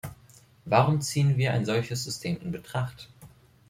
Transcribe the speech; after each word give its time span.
Warum 0.65 0.99
ziehen 1.01 1.37
wir 1.37 1.53
ein 1.53 1.63
solches 1.63 2.03
System 2.05 2.41
in 2.41 2.51
Betracht? 2.51 3.07